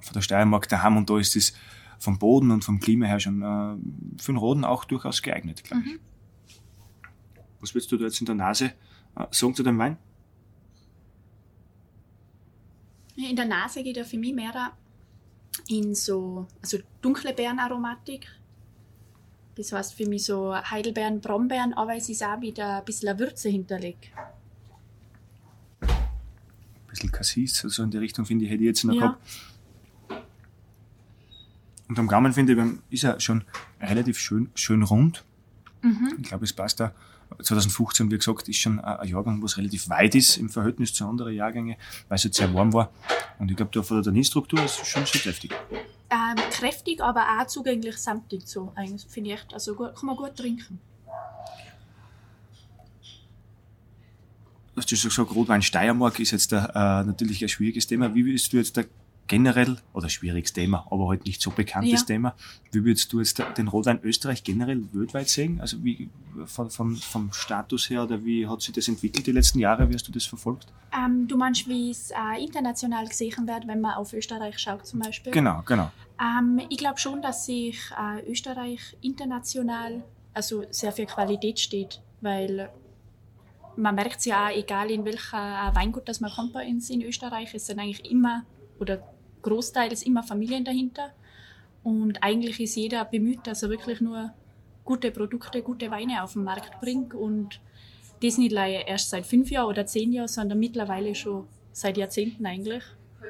von 0.02 0.14
der 0.14 0.22
Steiermark 0.22 0.68
daheim 0.70 0.98
und 0.98 1.10
da 1.10 1.18
ist 1.20 1.36
es 1.36 1.54
vom 2.00 2.18
Boden 2.20 2.52
und 2.52 2.64
vom 2.64 2.80
Klima 2.80 3.06
her 3.08 3.20
schon 3.20 3.42
äh, 3.42 4.22
für 4.22 4.32
den 4.32 4.38
Roden 4.38 4.64
auch 4.66 4.86
durchaus 4.86 5.22
geeignet, 5.22 5.64
glaube 5.64 5.84
ich. 5.86 5.94
Mhm. 5.94 6.00
Was 7.60 7.74
willst 7.74 7.92
du 7.92 7.98
da 7.98 8.06
jetzt 8.06 8.20
in 8.20 8.26
der 8.26 8.36
Nase 8.36 8.66
äh, 9.16 9.26
sagen 9.32 9.56
zu 9.56 9.64
dem 9.64 9.78
Wein? 9.78 9.98
In 13.18 13.36
der 13.36 13.46
Nase 13.46 13.82
geht 13.82 13.98
ja 13.98 14.04
für 14.04 14.18
mich 14.18 14.34
mehr 14.34 14.72
in 15.68 15.96
so 15.96 16.48
also 16.62 16.78
dunkle 17.02 17.34
Beerenaromatik. 17.34 18.28
Das 19.56 19.72
heißt 19.72 19.96
für 19.96 20.08
mich 20.08 20.26
so 20.26 20.56
Heidelbeeren, 20.56 21.20
Brombeeren, 21.20 21.74
aber 21.74 21.96
es 21.96 22.10
ist 22.10 22.24
auch 22.24 22.40
wieder 22.42 22.78
ein 22.78 22.86
bisschen 22.86 23.10
eine 23.10 23.18
Würze 23.18 23.50
hinterlegt. 23.50 24.12
Ein 25.82 25.90
bisschen 26.88 27.12
Cassis, 27.12 27.54
so 27.56 27.84
in 27.84 27.90
die 27.90 27.98
Richtung 27.98 28.26
finde 28.26 28.46
ich, 28.46 28.52
hätte 28.52 28.62
ich 28.62 28.68
jetzt 28.68 28.84
noch 28.84 28.94
Ja. 28.94 29.02
gehabt. 29.02 29.22
Und 31.88 31.98
am 31.98 32.08
Gaumen 32.08 32.34
finde 32.34 32.54
ich, 32.90 32.94
ist 32.94 33.04
er 33.06 33.20
schon 33.20 33.46
relativ 33.82 34.20
schön, 34.20 34.52
schön 34.54 34.84
rund. 34.84 35.24
Mhm. 35.82 36.18
Ich 36.22 36.28
glaube, 36.28 36.46
es 36.46 36.54
passt 36.54 36.80
da. 36.80 36.92
2015, 37.42 38.10
wie 38.10 38.18
gesagt, 38.18 38.48
ist 38.48 38.58
schon 38.58 38.80
ein 38.80 39.08
Jahrgang, 39.08 39.42
was 39.44 39.58
relativ 39.58 39.90
weit 39.90 40.16
ist 40.16 40.38
im 40.38 40.50
Verhältnis 40.50 40.94
zu 40.94 41.06
anderen 41.06 41.34
Jahrgängen, 41.34 41.76
weil 42.08 42.16
es 42.16 42.24
jetzt 42.24 42.38
sehr 42.38 42.54
warm 42.54 42.72
war. 42.74 42.92
Und 43.38 43.52
ich 43.52 43.58
glaube, 43.58 43.72
da 43.74 43.84
von 43.84 43.98
der 43.98 44.04
Tanninstruktur 44.06 44.64
ist 44.64 44.82
es 44.82 44.88
schon 44.88 45.06
sehr 45.06 45.22
kräftig. 45.22 45.52
Ähm, 46.10 46.38
kräftig, 46.52 47.02
aber 47.02 47.26
auch 47.38 47.48
zugänglich 47.48 47.98
samtig 47.98 48.48
so. 48.48 48.74
Finde 49.10 49.32
ich 49.34 49.40
also 49.54 49.76
gut, 49.76 49.94
kann 49.96 50.06
man 50.06 50.16
gut 50.16 50.36
trinken. 50.38 50.80
Du 54.74 54.82
hast 54.82 54.92
ja 54.92 54.98
schon 54.98 55.10
gesagt, 55.10 55.36
Rotwein 55.36 55.62
Steiermark 55.62 56.20
ist 56.20 56.32
jetzt 56.32 56.52
da, 56.52 57.02
äh, 57.02 57.06
natürlich 57.06 57.42
ein 57.44 57.50
schwieriges 57.50 57.88
Thema. 57.88 58.14
Wie 58.14 58.24
willst 58.26 58.54
du 58.54 58.58
jetzt 58.58 58.78
da 58.78 58.84
generell, 59.28 59.78
oder 59.94 60.10
schwieriges 60.10 60.54
Thema, 60.54 60.88
aber 60.90 61.10
halt 61.10 61.26
nicht 61.26 61.42
so 61.42 61.52
bekanntes 61.52 62.02
Ja. 62.02 62.06
Thema, 62.06 62.36
wie 62.72 62.84
würdest 62.84 63.12
du 63.12 63.20
jetzt 63.20 63.42
den 63.58 63.68
Rotwein 63.68 64.00
Österreich 64.04 64.44
generell 64.44 64.84
weltweit 64.94 65.30
sehen? 65.30 65.60
Also 65.62 65.84
wie 65.84 66.10
von, 66.46 66.70
von, 66.70 66.96
vom 66.96 67.32
Status 67.34 67.90
her 67.90 68.04
oder 68.04 68.24
wie 68.24 68.48
hat 68.48 68.62
sich 68.62 68.74
das 68.74 68.88
entwickelt 68.88 69.28
die 69.28 69.32
letzten 69.32 69.60
Jahre? 69.60 69.90
Wie 69.90 69.94
hast 69.94 70.08
du 70.08 70.12
das 70.12 70.26
verfolgt? 70.26 70.68
Ähm, 70.96 71.28
du 71.28 71.38
meinst, 71.38 71.68
wie 71.68 71.92
es 71.92 72.12
äh, 72.12 72.44
international 72.44 73.08
gesehen 73.08 73.48
wird, 73.48 73.68
wenn 73.68 73.82
man 73.82 73.96
auf 73.96 74.14
Österreich 74.14 74.58
schaut 74.60 74.86
zum 74.86 75.00
Beispiel? 75.00 75.32
Genau, 75.32 75.62
genau. 75.66 75.92
Ähm, 76.20 76.62
ich 76.70 76.78
glaube 76.78 77.00
schon, 77.00 77.22
dass 77.22 77.46
sich 77.46 77.80
äh, 77.98 78.30
Österreich 78.30 78.98
international 79.02 80.04
also 80.34 80.64
sehr 80.70 80.92
viel 80.92 81.08
Qualität 81.08 81.60
steht, 81.60 82.00
weil 82.22 82.70
man 83.76 83.96
merkt 83.96 84.26
ja 84.26 84.48
auch, 84.48 84.52
egal 84.52 84.92
in 84.92 85.04
welcher 85.04 85.72
äh, 85.72 85.76
Weingut 85.76 86.08
das 86.08 86.20
man 86.20 86.32
kommt 86.32 86.54
bei 86.54 86.68
uns 86.68 86.90
in 86.90 87.02
Österreich, 87.02 87.54
es 87.54 87.66
sind 87.66 87.80
eigentlich 87.80 88.10
immer 88.10 88.44
oder 88.80 89.02
großteils 89.48 90.04
immer 90.04 90.24
Familien 90.24 90.64
dahinter 90.66 91.12
und 91.84 92.22
eigentlich 92.22 92.60
ist 92.60 92.76
jeder 92.76 93.06
bemüht, 93.06 93.46
dass 93.46 93.64
er 93.64 93.70
wirklich 93.70 94.02
nur 94.02 94.32
gute 94.84 95.12
Produkte, 95.12 95.62
gute 95.62 95.90
Weine 95.92 96.24
auf 96.24 96.34
den 96.34 96.44
Markt 96.44 96.80
bringt 96.82 97.14
und 97.14 97.60
das 98.22 98.38
nicht 98.38 98.54
erst 98.54 99.10
seit 99.10 99.26
fünf 99.26 99.52
Jahren 99.52 99.68
oder 99.68 99.86
zehn 99.86 100.12
Jahren, 100.12 100.28
sondern 100.28 100.60
mittlerweile 100.60 101.14
schon 101.16 101.48
seit 101.72 101.98
Jahrzehnten 101.98 102.46
eigentlich. 102.46 102.84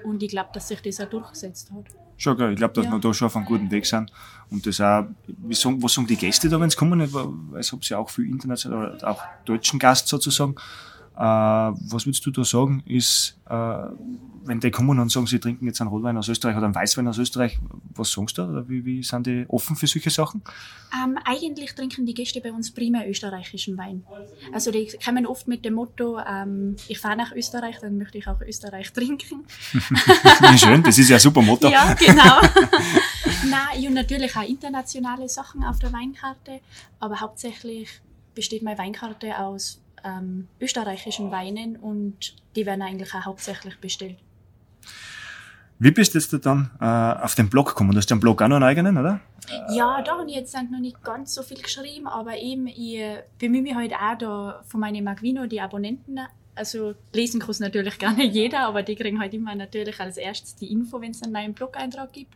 Und 0.03 0.23
ich 0.23 0.29
glaube, 0.29 0.49
dass 0.53 0.67
sich 0.67 0.81
das 0.81 0.99
auch 1.01 1.09
durchgesetzt 1.09 1.71
hat. 1.71 1.85
Schon 2.17 2.37
geil. 2.37 2.51
Ich 2.51 2.57
glaube, 2.57 2.73
dass 2.73 2.85
Ja. 2.85 2.91
wir 2.91 2.99
da 2.99 3.13
schon 3.13 3.27
auf 3.27 3.35
einem 3.35 3.45
guten 3.45 3.69
Weg 3.69 3.85
sind. 3.85 4.11
Und 4.49 4.65
das 4.65 4.79
auch, 4.81 5.05
sagen, 5.51 5.83
was 5.83 5.93
sagen 5.93 6.07
die 6.07 6.15
Gäste 6.15 6.49
da, 6.49 6.59
wenn 6.59 6.69
sie 6.69 6.77
kommen? 6.77 6.99
Weil 7.13 7.59
es 7.59 7.71
habt 7.71 7.87
ja 7.89 7.97
auch 7.99 8.09
viel 8.09 8.25
international, 8.27 8.95
oder 8.95 9.07
auch 9.11 9.21
deutschen 9.45 9.79
Gast 9.79 10.07
sozusagen. 10.07 10.55
Äh, 11.17 11.19
was 11.19 12.05
würdest 12.05 12.23
du 12.27 12.31
da 12.31 12.43
sagen, 12.43 12.83
ist, 12.85 13.39
äh, 13.49 13.53
wenn 14.45 14.59
die 14.59 14.69
kommen 14.69 14.99
und 14.99 15.11
sagen, 15.11 15.25
sie 15.25 15.39
trinken 15.39 15.65
jetzt 15.65 15.81
einen 15.81 15.89
Rotwein 15.89 16.15
aus 16.15 16.27
Österreich 16.27 16.55
oder 16.55 16.65
einen 16.65 16.75
Weißwein 16.75 17.07
aus 17.07 17.17
Österreich, 17.17 17.57
was 17.95 18.11
sagst 18.11 18.37
du 18.37 18.43
da? 18.43 18.49
Oder 18.49 18.69
wie, 18.69 18.85
wie 18.85 19.01
sind 19.01 19.25
die 19.25 19.45
offen 19.47 19.75
für 19.75 19.87
solche 19.87 20.11
Sachen? 20.11 20.43
Ähm, 20.93 21.17
eigentlich 21.25 21.73
trinken 21.73 22.05
die 22.05 22.13
Gäste 22.13 22.39
bei 22.39 22.53
uns 22.53 22.69
primär 22.69 23.09
österreichischen 23.09 23.79
Wein. 23.79 24.03
Also 24.53 24.69
die 24.69 24.87
kommen 25.03 25.25
oft 25.25 25.47
mit 25.47 25.65
dem 25.65 25.73
Motto, 25.73 26.19
ähm, 26.19 26.75
ich 26.87 26.99
fahre 26.99 27.17
nach 27.17 27.31
Österreich, 27.31 27.79
dann 27.81 27.97
möchte 27.97 28.19
ich 28.19 28.27
auch 28.27 28.39
Österreich 28.41 28.93
trinken. 28.93 29.43
Wie 29.73 30.57
schön, 30.57 30.83
das 30.83 30.99
ist 30.99 31.09
ja 31.09 31.15
ein 31.15 31.19
super 31.19 31.41
Motto. 31.41 31.67
Ja, 31.67 31.95
genau. 31.95 32.41
Nein, 33.49 33.87
und 33.87 33.93
natürlich 33.95 34.35
auch 34.35 34.47
internationale 34.47 35.27
Sachen 35.27 35.63
auf 35.63 35.79
der 35.79 35.91
Weinkarte, 35.91 36.59
aber 36.99 37.19
hauptsächlich 37.21 37.89
besteht 38.35 38.61
meine 38.61 38.77
Weinkarte 38.77 39.35
aus 39.39 39.81
ähm, 40.03 40.47
österreichischen 40.59 41.31
Weinen 41.31 41.75
und 41.75 42.35
die 42.55 42.65
werden 42.65 42.81
eigentlich 42.81 43.13
auch 43.13 43.25
hauptsächlich 43.25 43.77
bestellt. 43.79 44.17
Wie 45.79 45.91
bist 45.91 46.15
du 46.15 46.19
jetzt 46.19 46.33
da 46.33 46.37
dann 46.37 46.71
äh, 46.81 47.23
auf 47.23 47.35
den 47.35 47.49
Blog 47.49 47.67
gekommen? 47.67 47.91
Du 47.91 47.97
hast 47.97 48.09
ja 48.09 48.15
einen 48.15 48.21
Blog 48.21 48.41
auch 48.41 48.47
noch 48.47 48.55
einen 48.55 48.65
eigenen, 48.65 48.97
oder? 48.97 49.19
Ja, 49.69 50.01
da 50.01 50.17
habe 50.17 50.29
ich 50.29 50.35
jetzt 50.35 50.55
noch 50.55 50.79
nicht 50.79 51.01
ganz 51.03 51.33
so 51.33 51.43
viel 51.43 51.61
geschrieben, 51.61 52.07
aber 52.07 52.37
eben, 52.37 52.67
ich 52.67 53.01
bemühe 53.37 53.61
mich 53.61 53.75
halt 53.75 53.93
auch 53.93 54.17
da 54.17 54.63
von 54.65 54.79
meinen 54.79 55.03
Magvino, 55.03 55.45
die 55.45 55.61
Abonnenten. 55.61 56.19
Also 56.55 56.95
lesen 57.13 57.39
kann 57.39 57.51
es 57.51 57.59
natürlich 57.59 57.99
nicht 58.17 58.33
jeder, 58.33 58.61
aber 58.61 58.81
die 58.81 58.95
kriegen 58.95 59.19
halt 59.19 59.33
immer 59.33 59.55
natürlich 59.55 59.99
als 59.99 60.17
erstes 60.17 60.55
die 60.55 60.71
Info, 60.71 60.99
wenn 60.99 61.11
es 61.11 61.21
einen 61.21 61.33
neuen 61.33 61.53
Blog-Eintrag 61.53 62.11
gibt. 62.11 62.33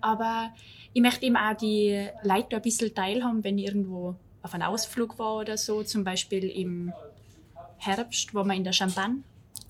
Aber 0.00 0.54
ich 0.92 1.02
möchte 1.02 1.26
eben 1.26 1.36
auch 1.36 1.56
die 1.56 2.08
Leute 2.22 2.56
ein 2.56 2.62
bisschen 2.62 2.94
teilhaben, 2.94 3.42
wenn 3.42 3.58
irgendwo 3.58 4.14
auf 4.42 4.54
einem 4.54 4.64
Ausflug 4.68 5.18
war 5.18 5.36
oder 5.36 5.56
so, 5.56 5.82
zum 5.82 6.04
Beispiel 6.04 6.44
im 6.44 6.92
Herbst, 7.78 8.34
wo 8.34 8.44
wir 8.44 8.54
in 8.54 8.64
der 8.64 8.72
Champagne 8.72 9.18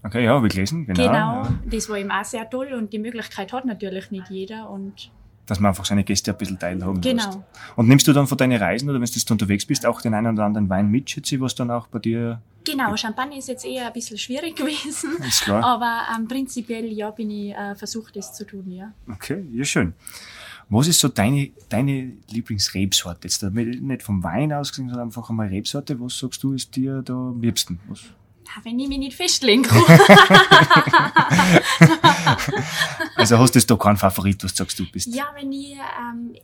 Okay, 0.04 0.24
ja, 0.24 0.42
ich 0.44 0.52
gelesen, 0.52 0.86
genau. 0.86 1.02
Genau, 1.02 1.12
Ja. 1.42 1.58
das 1.66 1.88
war 1.88 1.96
eben 1.98 2.10
auch 2.12 2.24
sehr 2.24 2.48
toll 2.48 2.72
und 2.72 2.92
die 2.92 2.98
Möglichkeit 3.00 3.52
hat 3.52 3.64
natürlich 3.64 4.10
nicht 4.12 4.30
jeder 4.30 4.70
und 4.70 5.10
Dass 5.46 5.58
man 5.60 5.70
einfach 5.70 5.84
seine 5.86 6.04
Gäste 6.04 6.30
ein 6.30 6.36
bisschen 6.38 6.58
teilhaben 6.58 7.00
Genau. 7.00 7.24
lässt. 7.24 7.38
Und 7.74 7.88
nimmst 7.88 8.06
du 8.06 8.12
dann 8.12 8.26
von 8.26 8.38
deinen 8.38 8.60
Reisen 8.62 8.88
oder 8.88 9.00
wenn 9.00 9.08
du 9.08 9.32
unterwegs 9.32 9.66
bist, 9.66 9.86
auch 9.86 10.00
den 10.00 10.14
einen 10.14 10.34
oder 10.34 10.44
anderen 10.44 10.68
Wein 10.68 10.88
mit, 10.88 11.10
schätze 11.10 11.34
ich, 11.34 11.40
was 11.40 11.54
dann 11.54 11.70
auch 11.70 11.88
bei 11.88 11.98
dir 11.98 12.40
genau, 12.64 12.94
Champagne 12.96 13.38
ist 13.38 13.48
jetzt 13.48 13.64
eher 13.64 13.86
ein 13.86 13.92
bisschen 13.92 14.18
schwierig 14.18 14.54
gewesen. 14.56 15.16
ist 15.26 15.42
klar? 15.42 15.64
Aber 15.64 16.02
ähm, 16.16 16.28
prinzipiell 16.28 16.92
ja 16.92 17.10
bin 17.10 17.30
ich 17.30 17.52
äh, 17.54 17.74
versucht, 17.74 18.14
das 18.14 18.34
zu 18.34 18.46
tun, 18.46 18.70
ja. 18.70 18.92
Okay, 19.10 19.44
ja 19.52 19.64
schön. 19.64 19.94
Was 20.70 20.86
ist 20.86 21.00
so 21.00 21.08
deine, 21.08 21.50
deine 21.70 22.12
Lieblingsrebsorte? 22.30 23.20
Jetzt 23.26 23.42
nicht 23.42 24.02
vom 24.02 24.22
Wein 24.22 24.52
ausgesehen, 24.52 24.88
sondern 24.90 25.08
einfach 25.08 25.30
einmal 25.30 25.48
Rebsorte. 25.48 25.98
Was 26.00 26.18
sagst 26.18 26.42
du, 26.42 26.52
ist 26.52 26.76
dir 26.76 27.00
da 27.02 27.14
am 27.14 27.40
liebsten? 27.40 27.80
Was? 27.88 28.00
Ja, 28.02 28.52
Wenn 28.64 28.78
ich 28.78 28.88
mich 28.88 28.98
nicht 28.98 29.16
festlegen 29.16 29.62
kann. 29.62 29.82
Also 33.16 33.38
hast 33.38 33.54
du 33.54 33.60
da 33.60 33.76
keinen 33.76 33.96
Favorit, 33.96 34.42
was 34.44 34.54
sagst, 34.56 34.78
du 34.78 34.84
bist? 34.90 35.08
ja, 35.14 35.24
wenn 35.34 35.50
ich, 35.52 35.72
ähm, 35.72 36.34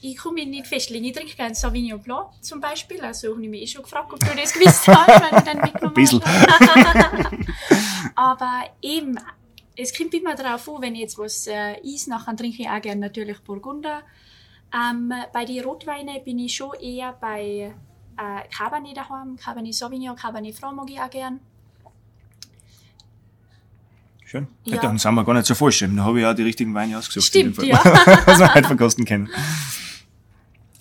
ich 0.00 0.16
kann 0.16 0.34
mich 0.34 0.46
nicht 0.46 0.66
festlegen. 0.66 1.04
Ich 1.04 1.12
trinke 1.12 1.34
gerne 1.36 1.54
Sauvignon 1.54 2.00
Blanc 2.00 2.28
zum 2.40 2.60
Beispiel. 2.60 3.00
Also 3.02 3.32
habe 3.32 3.42
ich 3.42 3.48
mich 3.50 3.62
eh 3.62 3.66
schon 3.66 3.82
gefragt, 3.82 4.12
ob 4.12 4.18
du 4.20 4.26
das 4.26 4.52
gewusst 4.52 4.88
hast, 4.88 5.22
weil 5.22 5.40
du 5.40 5.44
dann 5.44 5.58
mitgenommen 5.62 5.94
Bisschen. 5.94 6.20
hast. 6.24 7.20
Aber 8.16 8.64
eben, 8.82 9.18
es 9.76 9.96
kommt 9.96 10.14
immer 10.14 10.34
darauf 10.34 10.68
an, 10.68 10.82
wenn 10.82 10.94
ich 10.94 11.00
jetzt 11.00 11.18
was 11.18 11.46
äh, 11.46 11.80
ist, 11.82 12.08
nachher 12.08 12.36
trinke 12.36 12.62
ich 12.62 12.68
auch 12.68 12.80
gerne 12.80 13.00
natürlich 13.00 13.38
Burgunder. 13.40 14.02
Ähm, 14.72 15.12
bei 15.32 15.44
den 15.44 15.64
Rotweinen 15.64 16.22
bin 16.24 16.38
ich 16.38 16.54
schon 16.54 16.74
eher 16.80 17.12
bei 17.12 17.74
äh, 18.16 18.48
Cabernet 18.56 18.96
daheim, 18.96 19.36
Cabernet 19.36 19.74
Sauvignon, 19.74 20.16
Cabernet 20.16 20.54
Franc 20.54 20.76
mag 20.76 20.90
ich 20.90 21.00
auch 21.00 21.10
gern. 21.10 21.40
Schön. 24.24 24.48
Ja. 24.64 24.80
Dann 24.80 24.98
sind 24.98 25.14
wir 25.14 25.24
gar 25.24 25.34
nicht 25.34 25.46
so 25.46 25.54
falsch. 25.54 25.80
Dann 25.80 26.02
habe 26.02 26.18
ich 26.18 26.26
auch 26.26 26.34
die 26.34 26.42
richtigen 26.42 26.74
Weine 26.74 26.98
ausgesucht. 26.98 27.26
Stimmt, 27.26 27.62
ja. 27.62 27.78
Was 28.26 28.40
wir 28.40 28.52
heute 28.52 28.66
verkosten 28.66 29.04
können. 29.04 29.28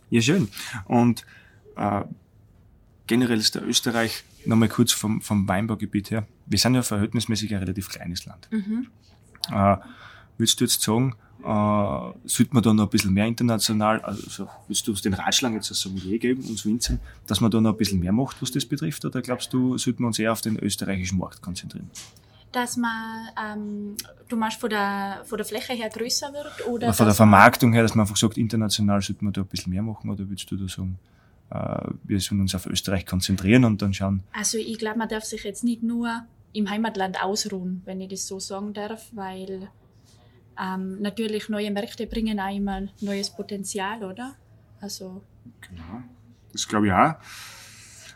Ja, 0.09 0.21
schön. 0.21 0.49
Und 0.85 1.23
äh, 1.75 2.01
generell 3.05 3.37
ist 3.37 3.53
der 3.53 3.63
Österreich, 3.63 4.23
nochmal 4.45 4.69
kurz 4.69 4.91
vom, 4.91 5.21
vom 5.21 5.47
Weinbaugebiet 5.47 6.09
her, 6.09 6.25
wir 6.45 6.59
sind 6.59 6.75
ja 6.75 6.81
verhältnismäßig 6.81 7.53
ein 7.53 7.59
relativ 7.59 7.89
kleines 7.89 8.25
Land. 8.25 8.49
Mhm. 8.51 8.87
Äh, 9.51 9.77
würdest 10.37 10.59
du 10.59 10.65
jetzt 10.65 10.81
sagen, 10.81 11.15
äh, 11.43 11.45
sollte 12.25 12.53
man 12.53 12.63
da 12.63 12.73
noch 12.73 12.85
ein 12.85 12.89
bisschen 12.89 13.13
mehr 13.13 13.25
international, 13.27 14.01
also 14.01 14.47
würdest 14.67 14.87
du 14.87 14.91
uns 14.91 15.01
den 15.01 15.13
Ratschlag 15.13 15.53
jetzt 15.53 15.69
als 15.69 15.81
Sommelier 15.81 16.17
geben, 16.17 16.43
uns 16.45 16.65
Winzern, 16.65 16.99
dass 17.27 17.41
man 17.41 17.51
da 17.51 17.59
noch 17.59 17.71
ein 17.71 17.77
bisschen 17.77 17.99
mehr 17.99 18.13
macht, 18.13 18.41
was 18.41 18.51
das 18.51 18.65
betrifft, 18.65 19.03
oder 19.05 19.21
glaubst 19.21 19.51
du, 19.53 19.77
sollten 19.77 20.03
wir 20.03 20.07
uns 20.07 20.19
eher 20.19 20.31
auf 20.31 20.41
den 20.41 20.57
österreichischen 20.57 21.17
Markt 21.17 21.41
konzentrieren? 21.41 21.89
Dass 22.53 22.77
man, 22.77 23.27
ähm, 23.43 23.95
du 24.29 24.37
meinst 24.37 24.59
von 24.59 24.69
der, 24.69 25.21
von 25.25 25.37
der 25.37 25.45
Fläche 25.45 25.73
her 25.73 25.89
größer 25.89 26.31
wird? 26.31 26.67
Oder 26.67 26.93
von 26.93 27.07
der 27.07 27.15
Vermarktung 27.15 27.73
her, 27.73 27.81
dass 27.81 27.95
man 27.95 28.03
einfach 28.03 28.15
sagt, 28.15 28.37
international 28.37 29.01
sollte 29.01 29.23
man 29.23 29.33
da 29.33 29.41
ein 29.41 29.47
bisschen 29.47 29.71
mehr 29.71 29.81
machen, 29.81 30.09
oder 30.09 30.29
würdest 30.29 30.49
du 30.49 30.55
da 30.55 30.67
sagen, 30.67 30.97
wir 31.49 32.19
sollen 32.19 32.41
uns 32.41 32.55
auf 32.55 32.65
Österreich 32.65 33.05
konzentrieren 33.05 33.63
und 33.65 33.81
dann 33.81 33.93
schauen, 33.93 34.23
Also 34.33 34.57
ich 34.57 34.77
glaube, 34.77 34.97
man 34.97 35.07
darf 35.07 35.23
sich 35.23 35.43
jetzt 35.43 35.63
nicht 35.63 35.83
nur 35.83 36.25
im 36.53 36.69
Heimatland 36.69 37.21
ausruhen, 37.23 37.81
wenn 37.85 38.01
ich 38.01 38.09
das 38.09 38.27
so 38.27 38.39
sagen 38.39 38.73
darf, 38.73 39.09
weil 39.11 39.69
ähm, 40.59 41.01
natürlich 41.01 41.49
neue 41.49 41.71
Märkte 41.71 42.07
bringen 42.07 42.39
auch 42.39 42.55
immer 42.55 42.87
neues 43.01 43.29
Potenzial, 43.29 44.03
oder? 44.03 44.35
Also 44.81 45.21
Genau. 45.61 46.03
Das 46.51 46.67
glaube 46.67 46.87
ich 46.87 46.93
auch. 46.93 47.15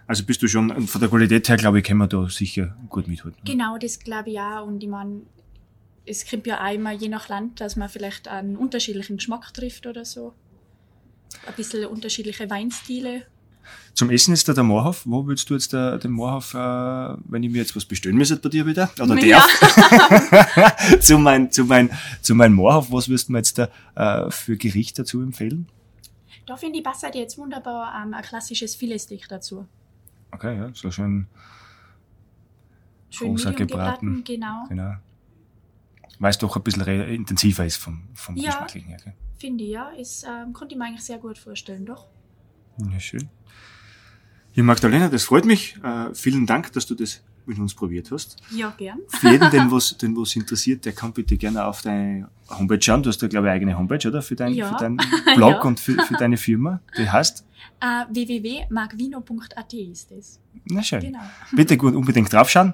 Also 0.06 0.24
bist 0.24 0.42
du 0.42 0.48
schon, 0.48 0.88
von 0.88 1.02
der 1.02 1.10
Qualität 1.10 1.50
her, 1.50 1.58
glaube 1.58 1.80
ich, 1.80 1.84
können 1.86 2.00
wir 2.00 2.08
da 2.08 2.30
sicher 2.30 2.78
gut 2.90 3.08
mithalten. 3.08 3.42
genau, 3.44 3.78
das 3.78 4.00
glaube 4.00 4.30
ich 4.30 4.40
auch. 4.40 4.66
Und 4.66 4.82
ich 4.82 4.90
meine, 4.90 5.24
es 6.06 6.26
kommt 6.30 6.48
ja 6.48 6.66
auch 6.66 6.74
immer 6.74 6.92
je 6.92 7.10
nach 7.10 7.28
Land, 7.28 7.60
dass 7.60 7.76
man 7.76 7.90
vielleicht 7.90 8.28
einen 8.28 8.56
unterschiedlichen 8.56 9.18
Geschmack 9.18 9.54
trifft 9.54 9.86
oder 9.86 10.06
so. 10.06 10.34
Ein 11.46 11.54
bisschen 11.56 11.86
unterschiedliche 11.86 12.50
Weinstile. 12.50 13.24
Zum 13.94 14.10
Essen 14.12 14.34
ist 14.34 14.48
da 14.48 14.54
der 14.54 14.64
Moorhof. 14.64 15.02
Wo 15.06 15.26
würdest 15.26 15.50
du 15.50 15.56
jetzt 15.56 15.74
der, 15.74 15.98
den 15.98 16.12
Moorhof, 16.12 16.54
äh, 16.54 16.58
wenn 16.58 17.44
ich 17.44 17.52
mir 17.52 17.58
jetzt 17.58 17.76
was 17.76 17.84
bestellen 17.86 18.16
müsste 18.16 18.36
bei 18.38 18.50
dir 18.50 18.66
wieder? 18.66 18.90
Oder 19.02 19.18
Ja. 19.24 19.40
darf? 19.40 21.00
zu 21.02 21.18
mein, 21.18 21.52
zu 21.52 21.66
mein, 21.66 21.90
zu 22.22 22.36
mein 22.36 22.54
Moorhof, 22.54 22.92
was 22.92 23.10
würdest 23.10 23.28
du 23.28 23.34
mir 23.34 23.40
jetzt 23.40 23.58
da 23.58 23.70
äh, 23.96 24.30
für 24.32 24.56
Gericht 24.56 25.00
dazu 25.00 25.22
empfehlen? 25.22 25.68
Da 26.46 26.56
finde 26.56 26.78
ich, 26.78 26.84
passt 26.84 27.04
halt 27.04 27.16
jetzt 27.16 27.38
wunderbar 27.38 27.94
ähm, 28.02 28.14
ein 28.14 28.22
klassisches 28.24 28.76
Filetsteak 28.76 29.28
dazu. 29.28 29.68
Okay, 30.32 30.56
ja, 30.58 30.70
so 30.74 30.92
schön, 30.92 31.28
Schön 33.10 33.34
medium 33.34 33.56
gebraten. 33.56 33.68
gebraten, 33.68 34.24
genau. 34.26 34.66
genau. 34.70 34.94
Weil 36.20 36.30
es 36.32 36.38
doch 36.38 36.56
ein 36.56 36.64
bisschen 36.64 36.86
intensiver 36.88 37.66
ist 37.66 37.78
vom, 37.78 38.04
vom 38.14 38.36
Ja. 38.36 38.52
Geschmacklichen 38.52 38.90
her. 38.90 39.00
gell? 39.04 39.14
Finde 39.38 39.64
ich, 39.64 39.70
ja. 39.72 39.90
Ist, 39.90 40.24
ähm, 40.26 40.54
konnte 40.54 40.74
ich 40.74 40.80
mir 40.80 40.86
eigentlich 40.86 41.04
sehr 41.04 41.18
gut 41.20 41.38
vorstellen, 41.38 41.86
doch. 41.86 42.08
Ja, 42.92 43.00
schön. 43.00 43.30
Ja, 44.54 44.64
Magdalena, 44.64 45.08
das 45.10 45.24
freut 45.24 45.46
mich. 45.46 45.78
Äh, 45.84 46.14
vielen 46.16 46.46
Dank, 46.48 46.72
dass 46.74 46.86
du 46.88 46.96
das 46.96 47.22
mit 47.46 47.60
uns 47.60 47.74
probiert 47.76 48.12
hast. 48.12 48.38
Ja, 48.52 48.74
gern. 48.78 49.00
Für 49.08 49.30
jeden, 49.30 49.50
den 49.52 49.72
was, 49.72 49.98
den 49.98 50.18
was 50.18 50.36
interessiert, 50.36 50.84
der 50.86 50.94
kann 50.94 51.14
bitte 51.14 51.38
gerne 51.38 51.64
auf 51.66 51.82
deine 51.82 52.28
Homepage 52.50 52.82
schauen. 52.82 53.04
Du 53.04 53.10
hast 53.10 53.22
ja, 53.22 53.28
glaube 53.28 53.48
ich, 53.48 53.52
eine 53.52 53.56
eigene 53.56 53.78
Homepage, 53.78 54.06
oder? 54.08 54.22
Für, 54.22 54.36
dein, 54.36 54.54
Ja. 54.54 54.70
für 54.70 54.76
deinen 54.84 54.98
Blog 55.36 55.52
Ja. 55.52 55.62
und 55.62 55.80
für, 55.80 55.94
für 56.04 56.16
deine 56.16 56.38
Firma. 56.38 56.82
Die 56.98 57.10
heißt? 57.10 57.46
Äh, 57.80 58.06
www.magvino.at 58.10 59.74
ist 59.74 60.12
das. 60.12 60.40
Na 60.66 60.82
schön. 60.84 61.02
Genau. 61.02 61.20
Bitte 61.54 61.78
gut 61.78 61.96
unbedingt 61.96 62.32
draufschauen. 62.34 62.74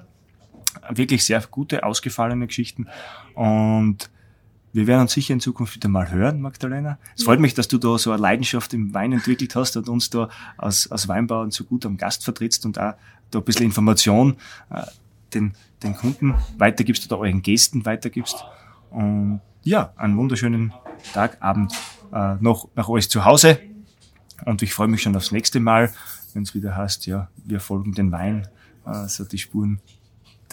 Wirklich 0.90 1.24
sehr 1.24 1.40
gute, 1.50 1.84
ausgefallene 1.84 2.46
Geschichten. 2.46 2.86
Und 3.34 4.10
wir 4.74 4.88
werden 4.88 5.02
uns 5.02 5.12
sicher 5.12 5.32
in 5.32 5.40
Zukunft 5.40 5.76
wieder 5.76 5.88
mal 5.88 6.10
hören, 6.10 6.40
Magdalena. 6.40 6.98
Es 7.16 7.22
freut 7.22 7.38
mich, 7.38 7.54
dass 7.54 7.68
du 7.68 7.78
da 7.78 7.96
so 7.96 8.10
eine 8.10 8.20
Leidenschaft 8.20 8.74
im 8.74 8.92
Wein 8.92 9.12
entwickelt 9.12 9.54
hast 9.54 9.76
und 9.76 9.88
uns 9.88 10.10
da 10.10 10.28
als, 10.56 10.90
als 10.90 11.06
Weinbauern 11.06 11.52
so 11.52 11.62
gut 11.62 11.86
am 11.86 11.96
Gast 11.96 12.24
vertrittst 12.24 12.66
und 12.66 12.78
auch 12.78 12.94
da 13.30 13.38
ein 13.38 13.44
bisschen 13.44 13.66
Information 13.66 14.36
äh, 14.70 14.82
den, 15.32 15.54
den 15.84 15.96
Kunden 15.96 16.34
weitergibst 16.58 17.06
oder 17.06 17.20
euren 17.20 17.40
Gästen 17.40 17.84
weitergibst. 17.84 18.44
Und 18.90 19.40
ja, 19.62 19.92
einen 19.96 20.16
wunderschönen 20.16 20.72
Tag, 21.12 21.36
Abend 21.40 21.72
äh, 22.12 22.34
noch 22.40 22.68
nach 22.74 22.88
euch 22.88 23.08
zu 23.08 23.24
Hause. 23.24 23.60
Und 24.44 24.62
ich 24.62 24.74
freue 24.74 24.88
mich 24.88 25.02
schon 25.02 25.14
aufs 25.14 25.30
nächste 25.30 25.60
Mal, 25.60 25.92
wenn 26.32 26.42
es 26.42 26.52
wieder 26.52 26.76
heißt, 26.76 27.06
ja, 27.06 27.28
wir 27.44 27.60
folgen 27.60 27.92
den 27.94 28.10
Wein, 28.10 28.48
äh, 28.86 29.06
so 29.06 29.24
die 29.24 29.38
Spuren 29.38 29.80